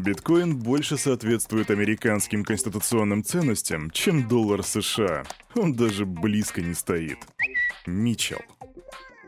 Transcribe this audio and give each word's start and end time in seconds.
Биткоин 0.00 0.56
больше 0.56 0.96
соответствует 0.96 1.70
американским 1.70 2.42
конституционным 2.42 3.22
ценностям, 3.22 3.90
чем 3.90 4.26
доллар 4.26 4.62
США. 4.62 5.24
Он 5.54 5.74
даже 5.74 6.06
близко 6.06 6.62
не 6.62 6.72
стоит. 6.72 7.18
Мичел. 7.86 8.38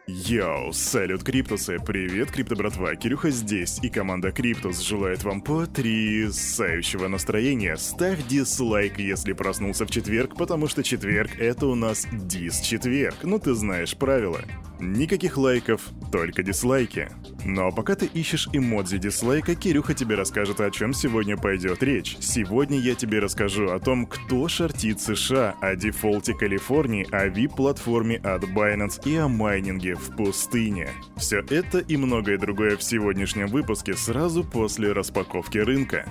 Yo, 0.06 0.72
салют, 0.72 1.22
Криптусы! 1.24 1.76
Привет, 1.78 2.32
Крипто 2.32 2.56
братва! 2.56 2.96
Кирюха 2.96 3.30
здесь, 3.30 3.78
и 3.82 3.88
команда 3.88 4.32
Криптус 4.32 4.80
желает 4.80 5.22
вам 5.24 5.42
потрясающего 5.42 7.06
настроения. 7.06 7.76
Ставь 7.76 8.26
дизлайк, 8.26 8.98
если 8.98 9.32
проснулся 9.32 9.86
в 9.86 9.90
четверг, 9.90 10.36
потому 10.36 10.68
что 10.68 10.82
четверг— 10.82 11.32
это 11.38 11.66
у 11.66 11.74
нас 11.74 12.08
диз-четверг. 12.10 13.14
Ну 13.22 13.38
ты 13.38 13.54
знаешь 13.54 13.96
правила. 13.96 14.40
Никаких 14.80 15.36
лайков, 15.36 15.90
только 16.12 16.42
дизлайки. 16.42 17.08
Но 17.44 17.72
пока 17.72 17.96
ты 17.96 18.06
ищешь 18.06 18.48
эмодзи 18.52 18.98
дизлайка, 18.98 19.56
Кирюха 19.56 19.94
тебе 19.94 20.14
расскажет, 20.14 20.60
о 20.60 20.70
чем 20.70 20.92
сегодня 20.92 21.36
пойдет 21.36 21.82
речь. 21.82 22.16
Сегодня 22.20 22.78
я 22.78 22.94
тебе 22.94 23.18
расскажу 23.18 23.70
о 23.70 23.80
том, 23.80 24.06
кто 24.06 24.46
шортит 24.46 25.00
США, 25.00 25.56
о 25.60 25.74
дефолте 25.74 26.34
Калифорнии, 26.34 27.08
о 27.10 27.28
VIP-платформе 27.28 28.18
от 28.18 28.44
Binance 28.44 29.00
и 29.08 29.16
о 29.16 29.26
майнинге 29.26 29.94
в 29.94 30.14
пустыне. 30.14 30.90
Все 31.16 31.40
это 31.40 31.78
и 31.78 31.96
многое 31.96 32.38
другое 32.38 32.76
в 32.76 32.82
сегодняшнем 32.82 33.46
выпуске 33.46 33.94
сразу 33.94 34.44
после 34.44 34.92
распаковки 34.92 35.58
рынка. 35.58 36.06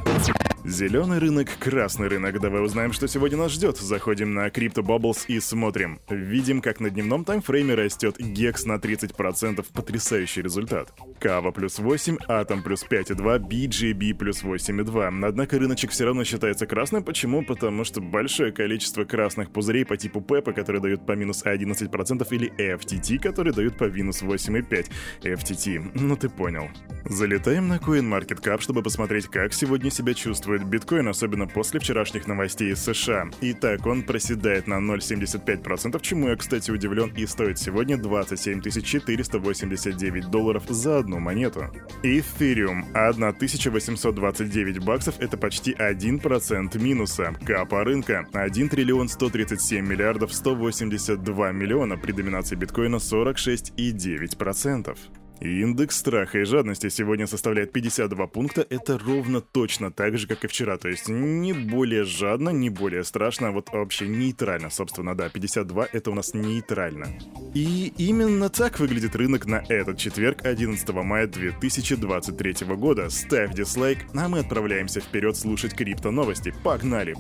Зеленый 0.64 1.18
рынок, 1.18 1.50
красный 1.60 2.08
рынок. 2.08 2.40
Давай 2.40 2.64
узнаем, 2.64 2.94
что 2.94 3.08
сегодня 3.08 3.38
нас 3.38 3.52
ждет. 3.52 3.78
Заходим 3.78 4.36
на 4.36 4.48
Crypto 4.48 4.84
Bubbles 4.84 5.26
и 5.28 5.40
смотрим. 5.40 6.00
Видим, 6.08 6.62
как 6.62 6.80
на 6.80 6.92
дневном 6.92 7.26
таймфрейме 7.26 7.74
растет 7.74 8.20
GEX 8.20 8.68
на 8.68 8.76
30%. 8.76 9.66
Потрясающий 9.74 10.44
результат. 10.44 10.94
Кава 11.20 11.52
плюс 11.52 11.80
8, 11.80 12.18
Атом 12.28 12.62
плюс 12.62 12.86
5,2, 12.88 13.40
BGB 13.40 14.14
плюс 14.14 14.44
8,2. 14.44 15.26
Однако 15.26 15.58
рыночек 15.58 15.90
все 15.90 16.06
равно 16.06 16.24
считается 16.24 16.68
красным. 16.68 17.04
Почему? 17.04 17.44
Потому 17.44 17.84
что 17.84 18.00
большое 18.00 18.52
количество 18.52 19.04
красных 19.04 19.52
пузырей 19.52 19.84
по 19.84 19.98
типу 19.98 20.20
PEP, 20.20 20.54
которые 20.54 20.80
дают 20.80 21.08
по 21.08 21.14
минус 21.14 21.44
11%, 21.44 22.28
или 22.30 22.52
FTT, 22.56 23.18
которые 23.18 23.54
дают 23.54 23.78
по 23.78 23.86
минус 23.86 24.22
8,5. 24.22 24.90
FTT, 25.24 25.92
ну 25.96 26.16
ты 26.16 26.30
понял. 26.30 26.70
Залетаем 27.06 27.68
на 27.68 27.78
CoinMarketCap, 27.78 28.62
чтобы 28.62 28.84
посмотреть, 28.84 29.26
как 29.26 29.54
сегодня 29.54 29.90
себя 29.90 30.14
чувствует 30.14 30.51
чувствует 30.52 30.70
биткоин, 30.70 31.08
особенно 31.08 31.48
после 31.48 31.80
вчерашних 31.80 32.28
новостей 32.28 32.74
из 32.74 32.84
США. 32.84 33.30
Итак, 33.42 33.86
он 33.86 34.04
проседает 34.04 34.68
на 34.68 34.76
0,75%, 34.76 36.02
чему 36.02 36.30
я, 36.30 36.36
кстати, 36.36 36.72
удивлен, 36.72 37.14
и 37.16 37.26
стоит 37.26 37.58
сегодня 37.58 37.98
27 37.98 38.62
489 38.62 40.30
долларов 40.30 40.64
за 40.68 41.00
одну 41.00 41.20
монету. 41.20 41.68
Эфириум 42.04 42.86
1829 42.94 44.84
баксов— 44.84 45.16
это 45.20 45.38
почти 45.38 45.72
1% 45.72 46.78
минуса. 46.80 47.34
Капа 47.46 47.86
рынка 47.86 48.28
1 48.34 48.70
триллион 48.70 49.08
137 49.08 49.86
миллиардов 49.86 50.34
182 50.34 51.52
миллиона 51.54 51.98
при 51.98 52.12
доминации 52.12 52.56
биткоина 52.56 52.98
46,9%. 52.98 54.98
Индекс 55.42 55.98
страха 55.98 56.40
и 56.40 56.44
жадности 56.44 56.90
сегодня 56.90 57.26
составляет 57.26 57.72
52 57.72 58.28
пункта. 58.28 58.66
Это 58.70 59.00
ровно 59.00 59.42
точно 59.42 59.92
так 59.92 60.18
же, 60.18 60.28
как 60.28 60.44
и 60.44 60.48
вчера. 60.48 60.78
То 60.78 60.88
есть 60.88 61.10
не 61.10 61.54
более 61.54 62.04
жадно, 62.04 62.50
не 62.50 62.70
более 62.70 63.04
страшно, 63.04 63.48
а 63.48 63.52
вот 63.52 63.70
вообще 63.72 64.08
нейтрально. 64.08 64.70
Собственно, 64.70 65.16
да, 65.16 65.30
52 65.30 65.88
это 65.92 66.12
у 66.12 66.14
нас 66.14 66.34
нейтрально. 66.36 67.08
И 67.56 67.92
именно 67.98 68.50
так 68.50 68.80
выглядит 68.80 69.16
рынок 69.16 69.48
на 69.48 69.64
этот 69.68 69.98
четверг, 69.98 70.46
11 70.46 70.88
мая 70.90 71.26
2023 71.26 72.68
года. 72.76 73.10
Ставь 73.10 73.54
дизлайк, 73.56 74.00
а 74.14 74.30
мы 74.30 74.40
отправляемся 74.40 75.02
вперед 75.02 75.36
слушать 75.36 75.74
крипто 75.74 76.12
новости. 76.12 76.54
Погнали! 76.64 77.16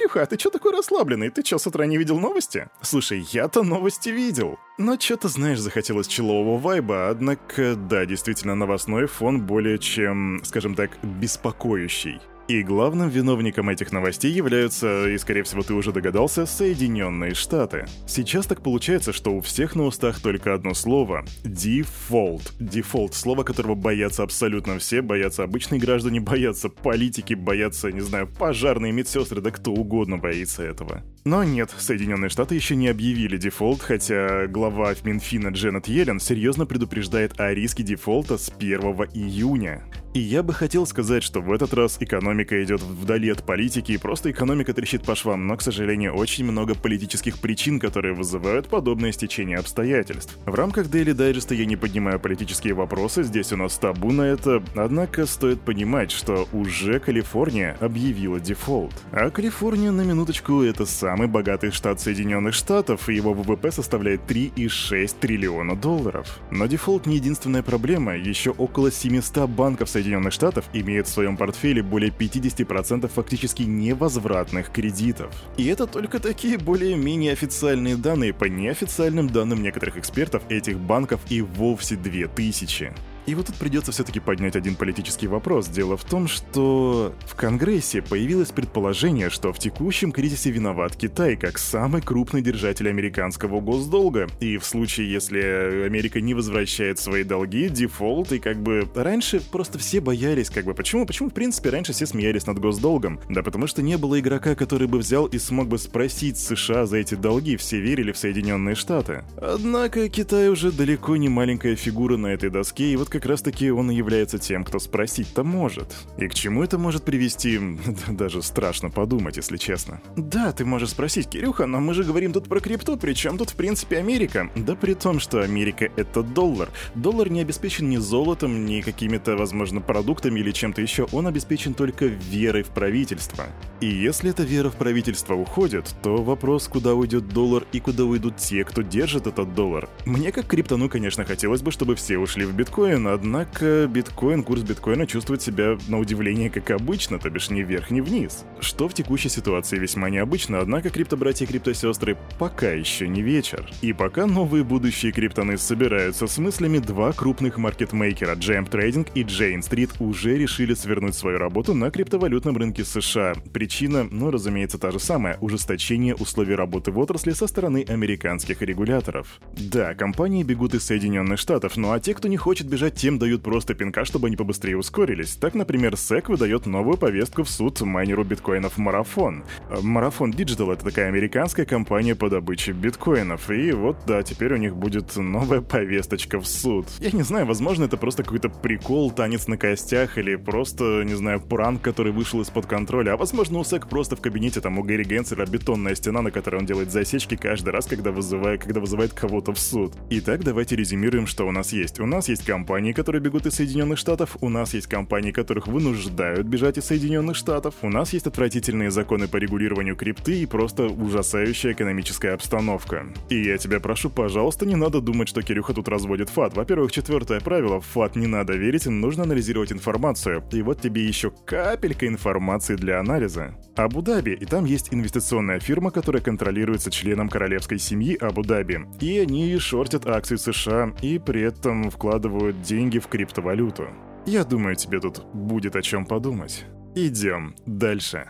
Кирюха, 0.00 0.22
а 0.22 0.26
ты 0.26 0.38
чё 0.38 0.48
такой 0.50 0.72
расслабленный? 0.72 1.28
Ты 1.28 1.42
чё, 1.42 1.58
с 1.58 1.66
утра 1.66 1.84
не 1.84 1.98
видел 1.98 2.18
новости? 2.18 2.68
Слушай, 2.80 3.26
я-то 3.32 3.62
новости 3.62 4.08
видел. 4.08 4.58
Но 4.78 4.96
чё-то, 4.96 5.28
знаешь, 5.28 5.58
захотелось 5.58 6.06
челового 6.06 6.58
вайба, 6.58 7.10
однако, 7.10 7.74
да, 7.74 8.06
действительно, 8.06 8.54
новостной 8.54 9.06
фон 9.06 9.42
более 9.42 9.78
чем, 9.78 10.40
скажем 10.44 10.74
так, 10.74 10.92
беспокоящий. 11.02 12.18
И 12.50 12.64
главным 12.64 13.08
виновником 13.08 13.68
этих 13.68 13.92
новостей 13.92 14.32
являются, 14.32 15.08
и 15.08 15.16
скорее 15.18 15.44
всего 15.44 15.62
ты 15.62 15.72
уже 15.72 15.92
догадался, 15.92 16.46
Соединенные 16.46 17.32
Штаты. 17.32 17.86
Сейчас 18.08 18.46
так 18.46 18.60
получается, 18.60 19.12
что 19.12 19.36
у 19.36 19.40
всех 19.40 19.76
на 19.76 19.84
устах 19.84 20.18
только 20.18 20.52
одно 20.52 20.74
слово— 20.74 21.24
дефолт. 21.44 22.52
Дефолт— 22.58 23.14
слово, 23.14 23.44
которого 23.44 23.76
боятся 23.76 24.24
абсолютно 24.24 24.80
все, 24.80 25.00
боятся 25.00 25.44
обычные 25.44 25.80
граждане, 25.80 26.18
боятся 26.18 26.70
политики, 26.70 27.34
боятся, 27.34 27.92
не 27.92 28.00
знаю, 28.00 28.26
пожарные 28.26 28.90
медсестры, 28.90 29.40
да 29.40 29.52
кто 29.52 29.72
угодно 29.72 30.18
боится 30.18 30.64
этого. 30.64 31.04
Но 31.24 31.44
нет, 31.44 31.70
Соединенные 31.78 32.30
Штаты 32.30 32.56
еще 32.56 32.74
не 32.74 32.88
объявили 32.88 33.36
дефолт, 33.36 33.80
хотя 33.80 34.48
глава 34.48 34.92
Минфина 35.04 35.50
Дженнет 35.50 35.86
Йеллен 35.86 36.18
серьезно 36.18 36.66
предупреждает 36.66 37.38
о 37.38 37.54
риске 37.54 37.84
дефолта 37.84 38.38
с 38.38 38.50
1 38.50 38.80
июня. 39.14 39.84
И 40.12 40.18
я 40.18 40.42
бы 40.42 40.52
хотел 40.52 40.86
сказать, 40.86 41.22
что 41.22 41.40
в 41.40 41.52
этот 41.52 41.72
раз 41.72 41.98
экономика 42.00 42.60
идет 42.64 42.82
вдали 42.82 43.30
от 43.30 43.44
политики, 43.44 43.92
и 43.92 43.96
просто 43.96 44.32
экономика 44.32 44.74
трещит 44.74 45.04
по 45.04 45.14
швам, 45.14 45.46
но, 45.46 45.56
к 45.56 45.62
сожалению, 45.62 46.14
очень 46.14 46.44
много 46.44 46.74
политических 46.74 47.38
причин, 47.38 47.78
которые 47.78 48.12
вызывают 48.12 48.66
подобное 48.66 49.12
стечение 49.12 49.58
обстоятельств. 49.58 50.36
В 50.46 50.54
рамках 50.56 50.88
Daily 50.88 51.14
Digest 51.14 51.54
я 51.54 51.64
не 51.64 51.76
поднимаю 51.76 52.18
политические 52.18 52.74
вопросы, 52.74 53.22
здесь 53.22 53.52
у 53.52 53.56
нас 53.56 53.78
табу 53.78 54.10
на 54.10 54.22
это, 54.22 54.60
однако 54.74 55.26
стоит 55.26 55.60
понимать, 55.60 56.10
что 56.10 56.48
уже 56.52 56.98
Калифорния 56.98 57.76
объявила 57.78 58.40
дефолт. 58.40 58.92
А 59.12 59.30
Калифорния, 59.30 59.92
на 59.92 60.00
минуточку, 60.00 60.62
это 60.62 60.86
самый 60.86 61.28
богатый 61.28 61.70
штат 61.70 62.00
Соединенных 62.00 62.54
Штатов, 62.54 63.08
и 63.08 63.14
его 63.14 63.32
ВВП 63.32 63.70
составляет 63.70 64.22
3,6 64.28 65.20
триллиона 65.20 65.76
долларов. 65.76 66.40
Но 66.50 66.66
дефолт 66.66 67.06
не 67.06 67.14
единственная 67.14 67.62
проблема, 67.62 68.16
еще 68.16 68.50
около 68.50 68.90
700 68.90 69.48
банков 69.48 69.88
Штатов 70.30 70.64
имеет 70.72 71.06
в 71.06 71.10
своем 71.10 71.36
портфеле 71.36 71.82
более 71.82 72.10
50% 72.10 73.08
фактически 73.08 73.62
невозвратных 73.62 74.70
кредитов. 74.70 75.32
И 75.56 75.66
это 75.66 75.86
только 75.86 76.20
такие 76.20 76.58
более-менее 76.58 77.32
официальные 77.32 77.96
данные. 77.96 78.32
По 78.32 78.44
неофициальным 78.44 79.28
данным 79.28 79.62
некоторых 79.62 79.96
экспертов, 79.96 80.42
этих 80.48 80.78
банков 80.78 81.20
и 81.28 81.42
вовсе 81.42 81.96
2000. 81.96 82.92
И 83.26 83.34
вот 83.34 83.46
тут 83.46 83.56
придется 83.56 83.92
все-таки 83.92 84.20
поднять 84.20 84.56
один 84.56 84.74
политический 84.74 85.26
вопрос. 85.26 85.68
Дело 85.68 85.96
в 85.96 86.04
том, 86.04 86.26
что 86.28 87.14
в 87.26 87.34
Конгрессе 87.34 88.02
появилось 88.02 88.50
предположение, 88.50 89.30
что 89.30 89.52
в 89.52 89.58
текущем 89.58 90.12
кризисе 90.12 90.50
виноват 90.50 90.96
Китай 90.96 91.36
как 91.36 91.58
самый 91.58 92.02
крупный 92.02 92.42
держатель 92.42 92.88
американского 92.88 93.60
госдолга. 93.60 94.26
И 94.40 94.56
в 94.56 94.64
случае, 94.64 95.12
если 95.12 95.84
Америка 95.84 96.20
не 96.20 96.34
возвращает 96.34 96.98
свои 96.98 97.24
долги, 97.24 97.68
дефолт, 97.68 98.32
и 98.32 98.38
как 98.38 98.60
бы 98.62 98.88
раньше 98.94 99.40
просто 99.40 99.78
все 99.78 100.00
боялись, 100.00 100.50
как 100.50 100.64
бы 100.64 100.74
почему? 100.74 101.06
Почему 101.06 101.30
в 101.30 101.34
принципе 101.34 101.70
раньше 101.70 101.92
все 101.92 102.06
смеялись 102.06 102.46
над 102.46 102.58
госдолгом? 102.58 103.20
Да 103.28 103.42
потому 103.42 103.66
что 103.66 103.82
не 103.82 103.96
было 103.96 104.18
игрока, 104.18 104.54
который 104.54 104.88
бы 104.88 104.98
взял 104.98 105.26
и 105.26 105.38
смог 105.38 105.68
бы 105.68 105.78
спросить 105.78 106.38
США 106.38 106.86
за 106.86 106.96
эти 106.96 107.14
долги, 107.14 107.56
все 107.56 107.80
верили 107.80 108.12
в 108.12 108.18
Соединенные 108.18 108.74
Штаты. 108.74 109.24
Однако 109.36 110.08
Китай 110.08 110.48
уже 110.48 110.72
далеко 110.72 111.16
не 111.16 111.28
маленькая 111.28 111.76
фигура 111.76 112.16
на 112.16 112.28
этой 112.28 112.50
доске, 112.50 112.92
и 112.92 112.96
вот 112.96 113.09
как 113.10 113.26
раз 113.26 113.42
таки 113.42 113.70
он 113.70 113.90
и 113.90 113.94
является 113.94 114.38
тем, 114.38 114.64
кто 114.64 114.78
спросить-то 114.78 115.44
может. 115.44 115.94
И 116.16 116.28
к 116.28 116.34
чему 116.34 116.62
это 116.62 116.78
может 116.78 117.02
привести, 117.02 117.60
даже 118.08 118.42
страшно 118.42 118.88
подумать, 118.88 119.36
если 119.36 119.56
честно. 119.56 120.00
Да, 120.16 120.52
ты 120.52 120.64
можешь 120.64 120.90
спросить, 120.90 121.28
Кирюха, 121.28 121.66
но 121.66 121.80
мы 121.80 121.92
же 121.92 122.04
говорим 122.04 122.32
тут 122.32 122.48
про 122.48 122.60
крипту, 122.60 122.96
причем 122.96 123.36
тут 123.36 123.50
в 123.50 123.54
принципе 123.56 123.98
Америка. 123.98 124.50
Да 124.56 124.74
при 124.74 124.94
том, 124.94 125.20
что 125.20 125.42
Америка 125.42 125.90
это 125.96 126.22
доллар. 126.22 126.70
Доллар 126.94 127.30
не 127.30 127.40
обеспечен 127.40 127.90
ни 127.90 127.96
золотом, 127.96 128.64
ни 128.64 128.80
какими-то, 128.80 129.36
возможно, 129.36 129.80
продуктами 129.80 130.40
или 130.40 130.52
чем-то 130.52 130.80
еще, 130.80 131.06
он 131.12 131.26
обеспечен 131.26 131.74
только 131.74 132.06
верой 132.06 132.62
в 132.62 132.68
правительство. 132.68 133.44
И 133.80 133.86
если 133.86 134.30
эта 134.30 134.44
вера 134.44 134.70
в 134.70 134.76
правительство 134.76 135.34
уходит, 135.34 135.94
то 136.02 136.22
вопрос, 136.22 136.68
куда 136.68 136.94
уйдет 136.94 137.28
доллар 137.28 137.64
и 137.72 137.80
куда 137.80 138.04
уйдут 138.04 138.36
те, 138.36 138.64
кто 138.64 138.82
держит 138.82 139.26
этот 139.26 139.54
доллар. 139.54 139.88
Мне 140.06 140.32
как 140.32 140.46
криптону, 140.46 140.88
конечно, 140.88 141.24
хотелось 141.24 141.62
бы, 141.62 141.72
чтобы 141.72 141.94
все 141.94 142.18
ушли 142.18 142.44
в 142.44 142.54
биткоин, 142.54 142.99
биткоин, 143.00 143.06
однако 143.08 143.86
биткоин, 143.86 144.42
курс 144.42 144.62
биткоина 144.62 145.06
чувствует 145.06 145.42
себя 145.42 145.78
на 145.88 145.98
удивление 145.98 146.50
как 146.50 146.70
обычно, 146.70 147.18
то 147.18 147.30
бишь 147.30 147.50
ни 147.50 147.62
вверх, 147.62 147.90
ни 147.90 148.00
вниз. 148.00 148.44
Что 148.60 148.88
в 148.88 148.94
текущей 148.94 149.28
ситуации 149.28 149.78
весьма 149.78 150.10
необычно, 150.10 150.60
однако 150.60 150.90
криптобратья 150.90 151.46
и 151.46 151.48
криптосестры 151.48 152.16
пока 152.38 152.72
еще 152.72 153.08
не 153.08 153.22
вечер. 153.22 153.68
И 153.82 153.92
пока 153.92 154.26
новые 154.26 154.64
будущие 154.64 155.12
криптоны 155.12 155.58
собираются 155.58 156.26
с 156.26 156.38
мыслями, 156.38 156.78
два 156.78 157.12
крупных 157.12 157.58
маркетмейкера 157.58 158.36
Jump 158.36 158.70
Trading 158.70 159.08
и 159.14 159.22
Jane 159.22 159.60
Street 159.60 159.90
уже 159.98 160.36
решили 160.36 160.74
свернуть 160.74 161.14
свою 161.14 161.38
работу 161.38 161.74
на 161.74 161.90
криптовалютном 161.90 162.56
рынке 162.56 162.84
США. 162.84 163.34
Причина, 163.52 164.06
ну 164.10 164.30
разумеется, 164.30 164.78
та 164.78 164.90
же 164.90 164.98
самая– 164.98 165.38
ужесточение 165.40 166.14
условий 166.14 166.54
работы 166.54 166.90
в 166.92 166.98
отрасли 166.98 167.32
со 167.32 167.46
стороны 167.46 167.84
американских 167.88 168.62
регуляторов. 168.62 169.40
Да, 169.56 169.94
компании 169.94 170.42
бегут 170.42 170.74
из 170.74 170.84
Соединенных 170.84 171.38
Штатов, 171.38 171.76
ну 171.76 171.92
а 171.92 172.00
те, 172.00 172.14
кто 172.14 172.28
не 172.28 172.36
хочет 172.36 172.66
бежать 172.66 172.89
тем 172.90 173.18
дают 173.18 173.42
просто 173.42 173.74
пинка, 173.74 174.04
чтобы 174.04 174.28
они 174.28 174.36
побыстрее 174.36 174.76
ускорились. 174.76 175.36
Так, 175.36 175.54
например, 175.54 175.94
SEC 175.94 176.24
выдает 176.28 176.66
новую 176.66 176.96
повестку 176.96 177.42
в 177.42 177.50
суд 177.50 177.80
майнеру 177.80 178.24
биткоинов 178.24 178.78
Марафон. 178.78 179.44
Марафон 179.82 180.30
Digital— 180.30 180.72
это 180.72 180.84
такая 180.84 181.08
американская 181.08 181.66
компания 181.66 182.14
по 182.14 182.28
добыче 182.28 182.72
биткоинов. 182.72 183.50
И 183.50 183.72
вот, 183.72 183.98
да, 184.06 184.22
теперь 184.22 184.54
у 184.54 184.56
них 184.56 184.76
будет 184.76 185.16
новая 185.16 185.60
повесточка 185.60 186.40
в 186.40 186.46
суд. 186.46 186.86
Я 186.98 187.10
не 187.12 187.22
знаю, 187.22 187.46
возможно, 187.46 187.84
это 187.84 187.96
просто 187.96 188.22
какой-то 188.22 188.48
прикол, 188.48 189.10
танец 189.10 189.46
на 189.46 189.56
костях, 189.56 190.18
или 190.18 190.36
просто, 190.36 191.02
не 191.04 191.14
знаю, 191.14 191.40
пранк, 191.40 191.82
который 191.82 192.12
вышел 192.12 192.40
из-под 192.40 192.66
контроля. 192.66 193.12
А 193.12 193.16
возможно, 193.16 193.58
у 193.58 193.62
SEC 193.62 193.88
просто 193.88 194.16
в 194.16 194.20
кабинете 194.20 194.60
там 194.60 194.78
у 194.78 194.82
Гэри 194.82 195.04
Генсера 195.04 195.46
бетонная 195.46 195.94
стена, 195.94 196.22
на 196.22 196.30
которой 196.30 196.56
он 196.56 196.66
делает 196.66 196.90
засечки 196.90 197.36
каждый 197.36 197.70
раз, 197.70 197.86
когда, 197.86 198.12
вызывает, 198.12 198.62
когда 198.62 198.80
вызывает 198.80 199.12
кого-то 199.12 199.52
в 199.52 199.58
суд. 199.58 199.94
Итак, 200.10 200.44
давайте 200.44 200.76
резюмируем, 200.76 201.26
что 201.26 201.46
у 201.46 201.50
нас 201.50 201.72
есть. 201.72 202.00
У 202.00 202.06
нас 202.06 202.28
есть 202.28 202.44
компании, 202.80 202.92
которые 202.94 203.20
бегут 203.20 203.44
из 203.44 203.56
Соединенных 203.56 203.98
Штатов, 203.98 204.38
у 204.40 204.48
нас 204.48 204.72
есть 204.72 204.86
компании, 204.86 205.32
которых 205.32 205.66
вынуждают 205.66 206.46
бежать 206.46 206.78
из 206.78 206.86
Соединенных 206.86 207.36
Штатов, 207.36 207.74
у 207.82 207.90
нас 207.90 208.14
есть 208.14 208.26
отвратительные 208.26 208.90
законы 208.90 209.28
по 209.28 209.36
регулированию 209.36 209.96
крипты 209.96 210.40
и 210.40 210.46
просто 210.46 210.84
ужасающая 210.84 211.72
экономическая 211.72 212.30
обстановка. 212.32 213.04
И 213.28 213.42
я 213.42 213.58
тебя 213.58 213.80
прошу, 213.80 214.08
пожалуйста, 214.08 214.64
не 214.64 214.76
надо 214.76 215.02
думать, 215.02 215.28
что 215.28 215.42
Кирюха 215.42 215.74
тут 215.74 215.88
разводит 215.88 216.30
фат. 216.30 216.56
Во-первых, 216.56 216.90
четвертое 216.90 217.40
правило, 217.40 217.82
в 217.82 217.84
фат 217.84 218.16
не 218.16 218.26
надо 218.26 218.54
верить, 218.54 218.86
нужно 218.86 219.24
анализировать 219.24 219.72
информацию. 219.72 220.42
И 220.50 220.62
вот 220.62 220.80
тебе 220.80 221.04
еще 221.04 221.30
капелька 221.44 222.06
информации 222.06 222.76
для 222.76 222.98
анализа. 222.98 223.54
Абу-Даби, 223.76 224.32
и 224.32 224.44
там 224.46 224.64
есть 224.64 224.88
инвестиционная 224.92 225.60
фирма, 225.60 225.90
которая 225.90 226.22
контролируется 226.22 226.90
членом 226.90 227.28
королевской 227.28 227.78
семьи 227.78 228.16
Абу-Даби. 228.16 228.86
И 229.00 229.18
они 229.18 229.58
шортят 229.58 230.06
акции 230.06 230.36
США 230.36 230.92
и 231.02 231.18
при 231.18 231.42
этом 231.42 231.90
вкладывают 231.90 232.62
деньги 232.70 233.00
в 233.00 233.08
криптовалюту. 233.08 233.88
Я 234.26 234.44
думаю, 234.44 234.76
тебе 234.76 235.00
тут 235.00 235.24
будет 235.34 235.74
о 235.74 235.82
чем 235.82 236.06
подумать. 236.06 236.64
Идем 236.94 237.56
дальше. 237.66 238.28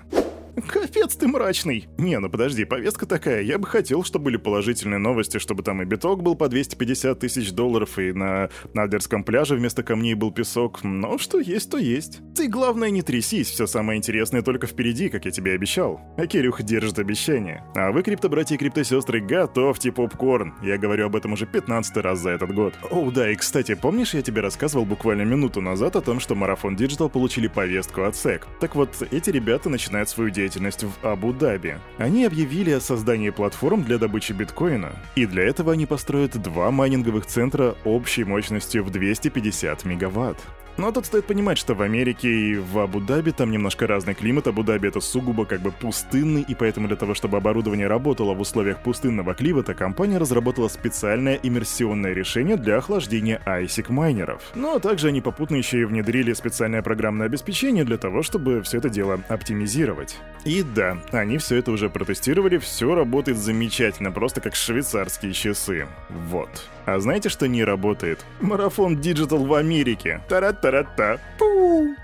Капец 0.63 1.17
ты 1.17 1.27
мрачный. 1.27 1.89
Не, 1.99 2.19
ну 2.19 2.31
подожди, 2.31 2.65
повестка 2.65 3.07
такая. 3.07 3.43
Я 3.43 3.59
бы 3.59 3.67
хотел, 3.67 4.05
чтобы 4.05 4.27
были 4.27 4.37
положительные 4.37 4.99
новости, 4.99 5.39
чтобы 5.39 5.63
там 5.63 5.83
и 5.83 5.85
биток 5.85 6.23
был 6.23 6.35
по 6.35 6.49
250 6.49 7.19
тысяч 7.19 7.53
долларов, 7.53 7.99
и 7.99 8.13
на 8.13 8.49
Альдерском 8.75 9.25
пляже 9.25 9.57
вместо 9.57 9.83
камней 9.83 10.15
был 10.15 10.31
песок. 10.31 10.85
Но 10.85 11.19
что 11.19 11.39
есть, 11.39 11.71
то 11.71 11.79
есть. 11.79 12.21
Ты, 12.35 12.49
главное, 12.49 12.91
не 12.91 13.03
трясись, 13.03 13.49
все 13.49 13.67
самое 13.67 13.99
интересное 13.99 14.43
только 14.43 14.67
впереди, 14.67 15.09
как 15.09 15.25
я 15.25 15.31
тебе 15.31 15.53
обещал. 15.53 16.01
А 16.17 16.27
Кирюх 16.27 16.63
держит 16.63 16.99
обещание. 16.99 17.65
А 17.75 17.91
вы, 17.91 18.03
крипто-братья 18.03 18.55
и 18.55 18.59
крипто-сестры, 18.59 19.21
готовьте 19.21 19.93
попкорн. 19.93 20.55
Я 20.63 20.79
говорю 20.79 21.07
об 21.07 21.17
этом 21.17 21.33
уже 21.33 21.47
15 21.47 21.97
раз 21.99 22.21
за 22.21 22.31
этот 22.31 22.55
год. 22.55 22.75
О, 22.91 23.11
да, 23.11 23.31
и 23.31 23.35
кстати, 23.35 23.75
помнишь, 23.75 24.15
я 24.15 24.23
тебе 24.23 24.41
рассказывал 24.41 24.85
буквально 24.85 25.23
минуту 25.23 25.61
назад 25.61 25.97
о 25.97 26.01
том, 26.01 26.21
что 26.21 26.35
Марафон 26.35 26.77
Digital 26.77 27.09
получили 27.09 27.49
повестку 27.49 28.03
от 28.03 28.15
SEC? 28.15 28.43
Так 28.61 28.75
вот, 28.75 28.91
эти 29.11 29.31
ребята 29.31 29.69
начинают 29.69 30.09
свою 30.09 30.31
деятельность 30.31 30.50
деятельность 30.51 30.85
в 30.85 31.07
Абу-Даби. 31.07 31.79
Они 31.99 32.25
объявили 32.25 32.73
о 32.73 32.81
создании 32.81 33.31
платформ 33.31 33.85
для 33.85 33.99
добычи 33.99 34.33
биткоина, 34.33 34.93
и 35.15 35.27
для 35.27 35.45
этого 35.45 35.73
они 35.73 35.87
построят 35.87 36.41
два 36.43 36.71
майнинговых 36.71 37.27
центра 37.27 37.77
общей 37.85 38.25
мощностью 38.25 38.85
в 38.85 38.91
250 38.91 39.85
мегаватт. 39.85 40.39
Но 40.81 40.93
тут 40.93 41.05
стоит 41.05 41.27
понимать, 41.27 41.59
что 41.59 41.75
в 41.75 41.83
Америке 41.83 42.31
и 42.31 42.57
в 42.57 42.79
Абу-Даби 42.79 43.33
там 43.33 43.51
немножко 43.51 43.87
разный 43.87 44.15
климат. 44.15 44.47
Абу-Даби 44.47 44.89
это 44.89 45.01
сугубо 45.01 45.45
как 45.45 45.61
бы 45.61 45.73
пустынный, 45.73 46.41
и 46.41 46.55
поэтому 46.55 46.89
для 46.89 46.97
того, 46.97 47.13
чтобы 47.13 47.37
оборудование 47.37 47.87
работало 47.87 48.33
в 48.33 48.41
условиях 48.41 48.83
пустынного 48.83 49.35
климата, 49.35 49.75
компания 49.75 50.17
разработала 50.17 50.69
специальное 50.69 51.39
иммерсионное 51.43 52.15
решение 52.15 52.57
для 52.57 52.79
охлаждения 52.79 53.43
ISIC 53.45 53.93
майнеров. 53.93 54.41
Ну 54.55 54.75
а 54.75 54.81
также 54.81 55.09
они 55.09 55.21
попутно 55.21 55.57
еще 55.57 55.83
и 55.83 55.85
внедрили 55.85 56.33
специальное 56.33 56.81
программное 56.81 57.27
обеспечение 57.27 57.85
для 57.85 57.99
того, 57.99 58.23
чтобы 58.23 58.63
все 58.63 58.79
это 58.79 58.89
дело 58.89 59.21
оптимизировать. 59.29 60.17
И 60.47 60.63
да, 60.63 60.97
они 61.13 61.37
все 61.37 61.57
это 61.57 61.73
уже 61.73 61.91
протестировали, 61.91 62.57
все 62.57 62.95
работает 62.95 63.37
замечательно, 63.37 64.13
просто 64.13 64.41
как 64.41 64.55
швейцарские 64.55 65.35
часы. 65.35 65.87
Вот. 66.09 66.49
А 66.87 66.99
знаете, 66.99 67.29
что 67.29 67.47
не 67.47 67.65
работает? 67.65 68.25
Марафон 68.41 68.97
Digital 68.97 69.47
в 69.47 69.55
Америке. 69.55 70.21
Тара-тара-та. 70.29 71.19
Пу! 71.39 71.95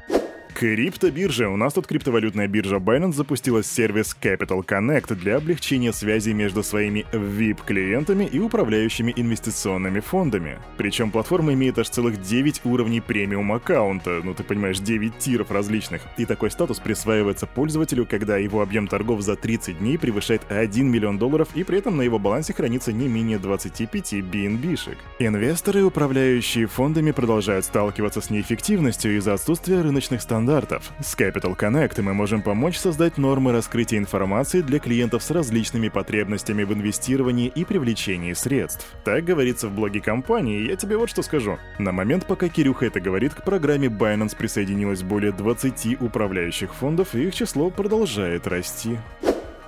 Криптобиржа. 0.59 1.51
У 1.51 1.57
нас 1.59 1.75
тут 1.75 1.87
криптовалютная 1.87 2.49
биржа 2.49 2.77
Binance 2.77 3.13
запустила 3.13 3.63
сервис 3.63 4.17
Capital 4.19 4.65
Connect 4.65 5.15
для 5.15 5.37
облегчения 5.37 5.93
связи 5.93 6.31
между 6.31 6.63
своими 6.63 7.05
VIP-клиентами 7.13 8.25
и 8.25 8.39
управляющими 8.39 9.13
инвестиционными 9.15 10.01
фондами. 10.01 10.59
Причем 10.79 11.11
платформа 11.11 11.53
имеет 11.53 11.79
аж 11.79 11.91
целых 11.91 12.23
9 12.23 12.63
уровней 12.65 13.03
премиум 13.03 13.53
аккаунта, 13.53 14.23
ну 14.25 14.33
ты 14.33 14.45
понимаешь, 14.45 14.79
9 14.79 15.19
тиров 15.19 15.51
различных. 15.51 16.01
И 16.17 16.25
такой 16.25 16.51
статус 16.51 16.79
присваивается 16.79 17.47
пользователю, 17.47 18.07
когда 18.07 18.39
его 18.39 18.63
объем 18.63 18.89
торгов 18.89 19.21
за 19.21 19.37
30 19.37 19.81
дней 19.81 19.99
превышает 19.99 20.41
1 20.49 20.91
миллион 20.91 21.19
долларов 21.19 21.49
и 21.55 21.65
при 21.65 21.81
этом 21.81 21.99
на 21.99 22.03
его 22.03 22.19
балансе 22.19 22.55
хранится 22.55 22.95
не 22.95 23.09
менее 23.09 23.39
25 23.39 24.15
BNB-шек. 24.15 24.97
Инвесторы, 25.19 25.85
управляющие 25.85 26.67
фондами, 26.67 27.11
продолжают 27.11 27.67
сталкиваться 27.67 28.23
с 28.23 28.31
неэффективностью 28.31 29.19
из-за 29.19 29.35
отсутствия 29.35 29.83
рыночных 29.83 30.23
стандартов 30.23 30.46
стандартов. 30.47 30.93
С 31.01 31.17
Capital 31.17 31.57
Connect 31.57 32.01
мы 32.03 32.15
можем 32.15 32.41
помочь 32.41 32.77
создать 32.77 33.19
нормы 33.19 33.51
раскрытия 33.53 33.99
информации 33.99 34.61
для 34.61 34.79
клиентов 34.79 35.25
с 35.25 35.31
различными 35.33 35.89
потребностями 35.89 36.63
в 36.63 36.73
инвестировании 36.73 37.49
и 37.49 37.65
привлечении 37.65 38.33
средств. 38.33 38.87
Так 39.05 39.25
говорится 39.25 39.67
в 39.69 39.73
блоге 39.73 40.01
компании, 40.01 40.69
я 40.69 40.77
тебе 40.77 40.97
вот 40.97 41.11
что 41.11 41.23
скажу. 41.23 41.59
На 41.79 41.91
момент, 41.91 42.27
пока 42.27 42.49
Кирюха 42.49 42.87
это 42.87 43.01
говорит, 43.01 43.35
к 43.35 43.43
программе 43.43 43.89
Binance 43.89 44.37
присоединилось 44.37 45.03
более 45.03 45.33
20 45.33 46.01
управляющих 46.01 46.73
фондов, 46.75 47.15
и 47.15 47.25
их 47.25 47.35
число 47.35 47.71
продолжает 47.71 48.47
расти. 48.47 48.99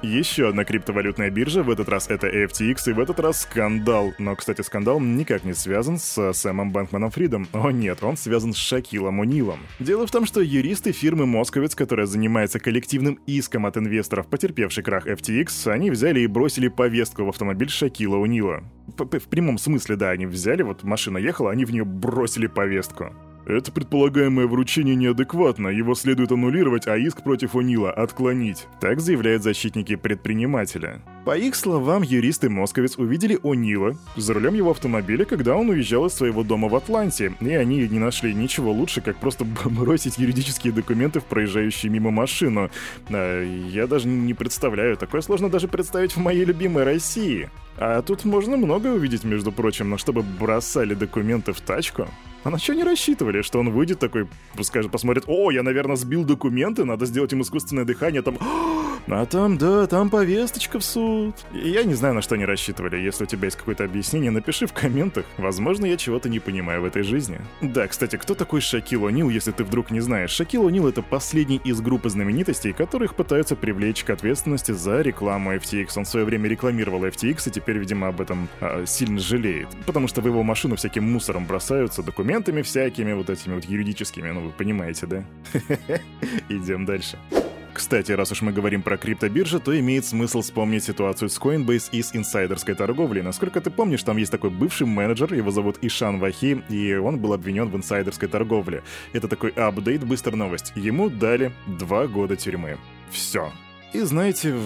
Еще 0.00 0.49
одна 0.49 0.65
криптовалютная 0.65 1.29
биржа, 1.29 1.65
в 1.65 1.71
этот 1.71 1.89
раз 1.89 2.09
это 2.09 2.29
FTX, 2.29 2.91
и 2.91 2.93
в 2.93 3.00
этот 3.00 3.19
раз 3.19 3.43
скандал. 3.43 4.15
Но, 4.19 4.37
кстати, 4.37 4.62
скандал 4.62 5.00
никак 5.00 5.43
не 5.43 5.55
связан 5.55 5.99
с 5.99 6.33
Сэмом 6.35 6.71
Бэнкманом 6.71 7.11
Фридом. 7.11 7.49
О 7.53 7.73
нет, 7.73 7.99
он 8.03 8.17
связан 8.17 8.53
с 8.53 8.56
Шакилом 8.56 9.19
Унилом. 9.19 9.59
Дело 9.81 10.06
в 10.06 10.11
том, 10.12 10.25
что 10.25 10.41
юристы 10.41 10.93
фирмы 10.93 11.27
Московец, 11.27 11.75
которая 11.75 12.06
занимается 12.06 12.61
коллективным 12.61 13.19
иском 13.27 13.67
от 13.67 13.77
инвесторов, 13.77 14.29
потерпевший 14.29 14.85
крах 14.85 15.09
FTX, 15.09 15.69
они 15.73 15.91
взяли 15.91 16.21
и 16.21 16.29
бросили 16.29 16.69
повестку 16.69 17.25
в 17.25 17.29
автомобиль 17.29 17.69
Шакила 17.69 18.19
Унила. 18.19 18.62
В 18.87 19.29
прямом 19.29 19.59
смысле, 19.59 19.97
да, 19.97 20.11
они 20.11 20.27
взяли, 20.27 20.62
вот 20.62 20.85
машина 20.85 21.19
ехала, 21.19 21.50
они 21.50 21.65
в 21.65 21.73
нее 21.73 21.85
бросили 21.85 22.47
повестку. 22.47 23.15
Это 23.49 23.73
предполагаемое 23.73 24.47
вручение 24.47 24.95
неадекватно, 24.95 25.69
его 25.69 25.95
следует 25.95 26.31
аннулировать, 26.31 26.87
а 26.87 26.99
иск 26.99 27.23
против 27.23 27.57
О'Нила 27.57 27.90
отклонить. 27.90 28.67
Так 28.78 29.00
заявляют 29.00 29.43
защитники 29.43 29.97
предпринимателя. 29.97 31.00
По 31.25 31.35
их 31.35 31.55
словам, 31.55 32.02
юристы 32.02 32.50
Московец 32.50 32.99
увидели 32.99 33.38
О'Нила 33.43 33.97
за 34.17 34.35
рулем 34.35 34.52
его 34.52 34.73
автомобиля, 34.73 35.25
когда 35.25 35.57
он 35.57 35.71
уезжал 35.71 36.05
из 36.05 36.12
своего 36.12 36.43
дома 36.43 36.69
в 36.69 36.76
Атланте, 36.76 37.33
и 37.40 37.55
они 37.55 37.88
не 37.88 37.99
нашли 37.99 38.35
ничего 38.35 38.71
лучше, 38.71 39.00
как 39.00 39.17
просто 39.17 39.47
бросить 39.64 40.19
юридические 40.19 40.75
документы 40.75 41.21
в 41.21 41.25
проезжающую 41.25 41.90
мимо 41.90 42.11
машину. 42.11 42.69
А, 43.09 43.43
я 43.43 43.87
даже 43.87 44.09
не 44.09 44.35
представляю, 44.35 44.99
такое 44.99 45.23
сложно 45.23 45.49
даже 45.49 45.69
представить 45.69 46.14
в 46.14 46.19
моей 46.19 46.45
любимой 46.45 46.85
России. 46.85 47.49
А 47.78 48.02
тут 48.02 48.26
можно 48.26 48.59
много 48.59 48.88
увидеть, 48.88 49.25
между 49.25 49.52
прочим, 49.52 49.88
но 49.88 49.97
чтобы 49.97 50.23
бросали 50.23 50.93
документы 50.93 51.55
в 51.55 51.62
тачку. 51.62 52.09
А 52.45 52.50
на 52.50 52.59
что 52.59 52.75
не 52.75 52.85
рассчитывали? 52.85 53.42
Что 53.42 53.59
он 53.59 53.71
выйдет 53.71 53.99
такой, 53.99 54.28
скажет, 54.62 54.90
посмотрит, 54.90 55.25
о, 55.26 55.50
я, 55.50 55.62
наверное, 55.62 55.97
сбил 55.97 56.25
документы, 56.25 56.85
надо 56.85 57.07
сделать 57.07 57.33
им 57.33 57.42
искусственное 57.42 57.85
дыхание, 57.85 58.23
там... 58.23 58.38
А 59.11 59.25
там, 59.25 59.57
да, 59.57 59.87
там 59.87 60.11
повесточка 60.11 60.79
в 60.79 60.85
суд. 60.85 61.35
Я 61.53 61.85
не 61.85 61.95
знаю, 61.95 62.15
на 62.15 62.23
что 62.23 62.35
они 62.35 62.45
рассчитывали. 62.45 62.97
Если 62.99 63.25
у 63.25 63.27
тебя 63.27 63.47
есть 63.47 63.57
какое-то 63.57 63.85
объяснение, 63.85 64.31
напиши 64.31 64.67
в 64.67 64.73
комментах. 64.73 65.25
Возможно, 65.38 65.87
я 65.87 65.97
чего-то 65.97 66.29
не 66.29 66.41
понимаю 66.41 66.83
в 66.83 66.85
этой 66.85 67.03
жизни. 67.03 67.41
Да, 67.62 67.87
кстати, 67.88 68.17
кто 68.17 68.35
такой 68.35 68.61
Шакил 68.61 69.09
О'Нил, 69.09 69.31
если 69.31 69.53
ты 69.53 69.65
вдруг 69.65 69.91
не 69.91 70.00
знаешь? 70.00 70.31
Шакил 70.31 70.69
О'Нил— 70.69 70.88
это 70.91 71.03
последний 71.03 71.61
из 71.65 71.81
группы 71.81 72.11
знаменитостей, 72.11 72.73
которых 72.73 73.15
пытаются 73.15 73.57
привлечь 73.57 74.05
к 74.05 74.11
ответственности 74.11 74.73
за 74.73 75.00
рекламу 75.00 75.55
FTX. 75.55 75.93
Он 75.97 76.05
в 76.05 76.09
свое 76.09 76.27
время 76.27 76.49
рекламировал 76.49 77.05
FTX, 77.07 77.49
и 77.49 77.50
теперь, 77.50 77.79
видимо, 77.79 78.09
об 78.09 78.21
этом 78.21 78.49
а, 78.61 78.85
сильно 78.87 79.21
жалеет. 79.21 79.69
Потому 79.87 80.09
что 80.09 80.21
в 80.21 80.27
его 80.27 80.43
машину 80.43 80.77
всяким 80.77 81.11
мусором 81.11 81.47
бросаются, 81.47 82.03
документами 82.03 82.62
всякими, 82.62 83.12
вот 83.12 83.31
этими 83.31 83.55
вот 83.55 83.65
юридическими, 83.65 84.31
ну 84.31 84.41
вы 84.43 84.50
понимаете, 84.50 85.07
да? 85.07 85.25
Идем 86.49 86.85
дальше. 86.85 87.19
Кстати, 87.78 88.11
раз 88.11 88.32
уж 88.32 88.42
мы 88.42 88.50
говорим 88.50 88.82
про 88.82 88.99
криптобиржи, 88.99 89.61
то 89.61 89.78
имеет 89.78 90.04
смысл 90.04 90.40
вспомнить 90.40 90.82
ситуацию 90.82 91.28
с 91.28 91.38
Coinbase 91.38 91.90
и 91.92 92.02
с 92.02 92.11
инсайдерской 92.12 92.75
торговлей. 92.75 93.23
Насколько 93.23 93.61
ты 93.61 93.70
помнишь, 93.70 94.02
там 94.02 94.16
есть 94.16 94.32
такой 94.32 94.50
бывший 94.50 94.88
менеджер, 94.88 95.32
его 95.32 95.52
зовут 95.52 95.78
Ишан 95.80 96.18
Вахи, 96.18 96.64
и 96.68 96.97
он 96.97 97.20
был 97.20 97.35
обвинен 97.35 97.68
в 97.68 97.76
инсайдерской 97.76 98.26
торговле. 98.28 98.82
Это 99.12 99.28
такой 99.28 99.50
апдейт, 99.50 100.02
быстрая 100.04 100.37
новость. 100.37 100.73
Ему 100.75 101.08
дали 101.08 101.52
два 101.68 102.08
года 102.08 102.35
тюрьмы. 102.35 102.78
Все. 103.12 103.52
И 103.92 104.00
знаете, 104.00 104.56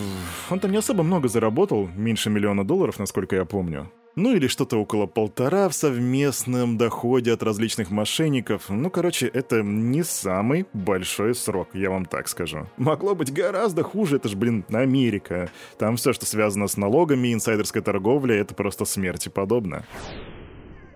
он 0.48 0.58
там 0.58 0.70
не 0.70 0.78
особо 0.78 1.02
много 1.02 1.28
заработал, 1.28 1.90
меньше 1.94 2.30
миллиона 2.30 2.64
долларов, 2.64 2.98
насколько 2.98 3.36
я 3.36 3.44
помню. 3.44 3.92
Ну 4.14 4.34
или 4.34 4.46
что-то 4.46 4.76
около 4.76 5.06
полтора 5.06 5.70
в 5.70 5.74
совместном 5.74 6.76
доходе 6.76 7.32
от 7.32 7.42
различных 7.42 7.90
мошенников. 7.90 8.68
Ну, 8.68 8.90
короче, 8.90 9.26
это 9.26 9.62
не 9.62 10.02
самый 10.02 10.66
большой 10.74 11.34
срок, 11.34 11.68
я 11.72 11.88
вам 11.88 12.04
так 12.04 12.28
скажу. 12.28 12.66
Могло 12.76 13.14
быть 13.14 13.32
гораздо 13.32 13.82
хуже, 13.82 14.16
это 14.16 14.28
ж, 14.28 14.34
блин, 14.34 14.66
Америка. 14.70 15.50
Там 15.78 15.96
все, 15.96 16.12
что 16.12 16.26
связано 16.26 16.68
с 16.68 16.76
налогами, 16.76 17.32
инсайдерской 17.32 17.80
торговлей, 17.80 18.38
это 18.38 18.54
просто 18.54 18.84
смерти 18.84 19.30
подобно. 19.30 19.84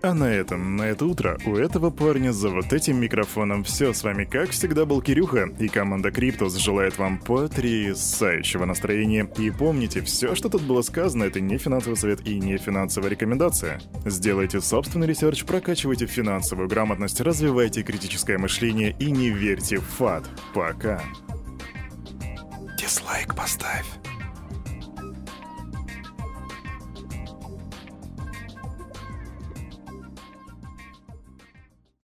А 0.01 0.13
на 0.13 0.25
этом, 0.25 0.75
на 0.75 0.83
это 0.83 1.05
утро, 1.05 1.37
у 1.45 1.55
этого 1.55 1.89
парня 1.89 2.31
за 2.31 2.49
вот 2.49 2.71
этим 2.71 2.99
микрофоном 3.01 3.63
все. 3.63 3.93
С 3.93 4.03
вами, 4.03 4.25
как 4.25 4.51
всегда, 4.51 4.85
был 4.85 5.01
Кирюха, 5.01 5.49
и 5.59 5.67
команда 5.67 6.11
Криптус 6.11 6.55
желает 6.55 6.97
вам 6.97 7.17
потрясающего 7.17 8.65
настроения. 8.65 9.27
И 9.37 9.49
помните, 9.49 10.01
все, 10.01 10.35
что 10.35 10.49
тут 10.49 10.61
было 10.61 10.83
сказано, 10.83 11.23
это 11.23 11.39
не 11.39 11.57
финансовый 11.57 11.95
совет 11.95 12.25
и 12.27 12.39
не 12.39 12.57
финансовая 12.57 13.09
рекомендация. 13.09 13.81
Сделайте 14.05 14.61
собственный 14.61 15.07
research, 15.07 15.43
прокачивайте 15.45 16.05
финансовую 16.05 16.67
грамотность, 16.67 17.19
развивайте 17.21 17.81
критическое 17.81 18.37
мышление 18.37 18.95
и 18.99 19.11
не 19.11 19.31
верьте 19.31 19.77
в 19.77 19.85
FUD. 19.85 20.23
Пока. 20.53 21.01
Дизлайк 22.77 23.35
поставь. 23.35 23.85